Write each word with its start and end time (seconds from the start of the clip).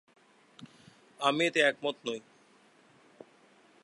আমি 1.19 1.43
এতে 1.45 1.59
একমত 1.61 1.97
নই। 2.05 2.19